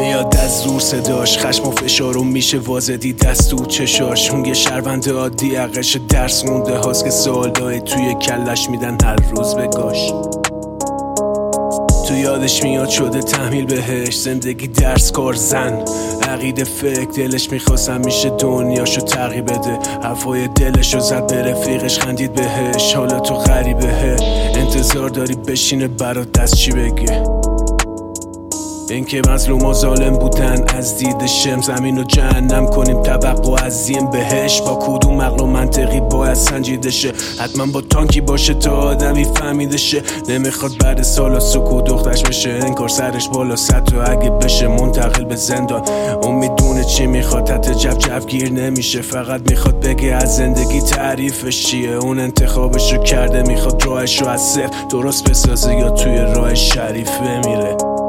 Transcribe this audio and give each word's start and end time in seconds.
میاد 0.00 0.36
از 0.36 0.60
زور 0.60 0.80
صداش 0.80 1.38
خشم 1.38 1.68
و 1.68 1.70
فشارو 1.70 2.24
میشه 2.24 2.58
وازدی 2.58 3.12
دست 3.12 3.54
و 3.54 3.66
چشاش. 3.66 4.30
اون 4.30 4.44
یه 4.44 4.54
شهروند 4.54 5.08
عادی 5.08 5.54
عقش 5.54 5.96
درس 6.08 6.44
مونده 6.44 6.78
هاست 6.78 7.04
که 7.04 7.10
سوالای 7.10 7.80
توی 7.80 8.14
کلش 8.14 8.70
میدن 8.70 8.98
هر 9.04 9.16
روز 9.30 9.54
بگاش 9.54 10.12
تو 12.08 12.16
یادش 12.16 12.62
میاد 12.62 12.88
شده 12.88 13.22
تحمیل 13.22 13.66
بهش 13.66 14.18
زندگی 14.18 14.66
درس 14.66 15.12
کار 15.12 15.34
زن. 15.34 15.84
عقیده 16.22 16.64
فکر 16.64 17.10
دلش 17.10 17.52
می‌خواست 17.52 17.90
میشه 17.90 18.30
دنیاشو 18.30 19.00
تغییر 19.00 19.42
بده. 19.42 19.78
حرفای 20.02 20.48
دلشو 20.48 21.00
زد 21.00 21.26
به 21.26 21.42
رفیقش 21.42 21.98
خندید 21.98 22.32
بهش. 22.32 22.94
حالا 22.94 23.20
تو 23.20 23.34
غریبه 23.34 24.16
انتظار 24.54 25.08
داری 25.08 25.34
بشینه 25.34 25.88
برات 25.88 26.32
دست 26.32 26.54
چی 26.54 26.72
بگه؟ 26.72 27.49
اینکه 28.94 29.22
مظلوم 29.28 29.64
و 29.64 29.74
ظالم 29.74 30.12
بودن 30.12 30.64
از 30.76 30.98
دید 30.98 31.26
شم 31.26 31.60
زمین 31.60 31.98
و 31.98 32.04
جهنم 32.04 32.66
کنیم 32.66 33.02
توقع 33.02 33.66
عظیم 33.66 34.10
بهش. 34.10 34.60
با 34.60 34.78
کدوم 34.82 35.22
عقل 35.22 35.40
و 35.40 35.46
منطقی 35.46 36.00
باید 36.00 36.34
سنجیده 36.34 36.90
شه؟ 36.90 37.12
حتما 37.38 37.66
با 37.66 37.80
تانکی 37.80 38.20
باشه 38.20 38.54
تا 38.54 38.70
آدمی 38.70 39.24
فهمیده 39.24 39.76
شه. 39.76 40.02
نمی‌خواد 40.28 40.72
بعد 40.84 41.02
سالا 41.02 41.40
سکو 41.40 41.82
دختش 41.82 42.22
بشه. 42.22 42.50
انکار 42.50 42.88
سرش 42.88 43.28
بالا 43.28 43.56
ست 43.56 43.94
و 43.94 44.10
اگه 44.10 44.30
بشه 44.30 44.68
منتقل 44.68 45.24
به 45.24 45.36
زندان. 45.36 45.82
اون 46.22 46.34
می‌دونه 46.34 46.84
چی 46.84 47.06
می‌خواد 47.06 47.50
حتی 47.50 47.74
جف 47.74 47.98
جف 47.98 48.26
گیر 48.26 48.52
نمیشه. 48.52 49.02
فقط 49.02 49.50
می‌خواد 49.50 49.80
بگه 49.80 50.14
از 50.14 50.36
زندگی 50.36 50.80
تعریفش 50.80 51.66
چیه. 51.66 51.90
اون 51.90 52.18
انتخابش 52.18 52.92
رو 52.92 53.02
کرده 53.02 53.42
می‌خواد 53.42 53.84
راهش 53.84 54.20
رو 54.22 54.28
از 54.28 54.40
صفر 54.40 54.70
درست 54.90 55.30
بسازه 55.30 55.74
یا 55.74 55.90
توی 55.90 56.18
راه 56.18 56.54
شریف 56.54 57.10
بمیره. 57.18 57.99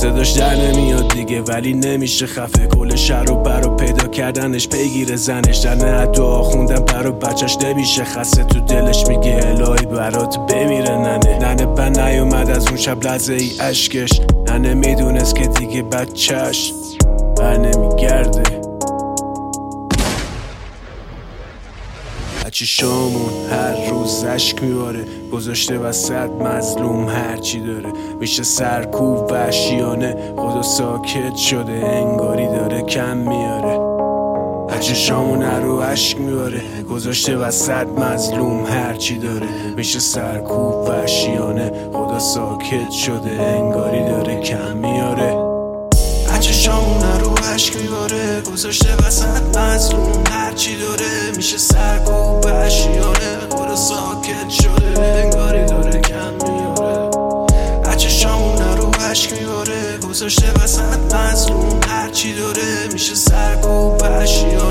صداش 0.00 0.30
در 0.30 0.54
نمیاد 0.54 1.08
دیگه 1.08 1.42
ولی 1.42 1.74
نمیشه 1.74 2.26
خفه. 2.26 2.66
کل 2.66 2.96
شهر 2.96 3.24
رو 3.24 3.36
برا 3.36 3.76
پیدا 3.76 4.08
کردنش 4.08 4.68
پیگیر 4.68 5.16
زنش. 5.16 5.58
در 5.58 5.74
نه 5.74 6.06
دعا 6.06 6.42
خوندن 6.42 6.84
برا 6.84 7.10
بچش 7.10 7.56
نمیشه. 7.62 8.04
خسته 8.04 8.44
تو 8.44 8.60
دلش 8.60 9.06
میگه 9.08 9.40
الهی 9.44 9.86
برات 9.86 10.38
بمیره. 10.38 10.90
ننه 10.90 11.38
ننه 11.38 11.66
بن 11.66 12.00
نیومد 12.00 12.50
از 12.50 12.66
اون 12.66 12.76
شب 12.76 13.04
لحظه 13.04 13.32
ای 13.32 13.50
اشکش. 13.60 14.20
ننه 14.48 14.74
می‌دونست 14.74 15.36
که 15.36 15.46
دیگه 15.46 15.82
بچهش 15.82 16.72
بر 17.38 17.56
نمیگرده. 17.56 18.59
بچه 22.50 22.64
شامون 22.64 23.50
هر 23.50 23.90
روز 23.90 24.24
اشک 24.24 24.62
میباره. 24.62 25.04
گذاشته 25.32 25.78
وسط 25.78 26.30
مظلوم 26.30 27.08
هرچی 27.08 27.60
داره. 27.60 27.92
میشه 28.20 28.42
سرکوب 28.42 29.30
وحشیانه. 29.32 30.34
خدا 30.36 30.62
ساکت 30.62 31.36
شده 31.36 31.72
انگاری 31.72 32.46
داره 32.46 32.82
کم 32.82 33.16
میاره. 33.16 33.78
بچه 34.68 34.94
هر 35.42 35.60
رو 35.60 35.74
اشک 35.74 36.20
میباره. 36.20 36.62
گذاشته 36.90 37.36
وسط 37.36 37.86
مظلوم 37.86 38.66
هرچی 38.66 39.18
داره. 39.18 39.46
میشه 39.76 39.98
سرکوب 39.98 40.74
وحشیانه. 40.88 41.72
خدا 41.92 42.18
ساکت 42.18 42.90
شده 42.90 43.42
انگاری 43.42 44.04
داره 44.04 44.40
کم 44.40 44.76
میاره. 44.76 45.49
چشامونه 46.40 47.18
رو 47.18 47.34
عشق 47.54 47.76
میباره 47.76 48.40
گذاشته 48.40 48.96
وسط 48.96 49.58
مظلوم 49.58 50.24
هرچی 50.30 50.76
داره 50.76 51.36
میشه 51.36 51.58
سرکوب 51.58 52.46
اشیانه 52.46 53.36
قول 53.50 53.74
ساکت 53.74 54.48
شده 54.48 55.00
انگاری 55.00 55.66
داره 55.66 56.00
کم 56.00 56.32
میاره. 56.32 57.10
چشامونه 58.00 58.74
رو 58.76 58.90
عشق 58.90 59.40
میباره 59.40 59.98
گذاشته 60.08 60.52
وسط 60.52 61.14
مظلوم 61.14 61.80
هرچی 61.88 62.34
داره 62.34 62.88
میشه 62.92 63.14
سرکوب 63.14 64.02
اشیانه 64.04 64.69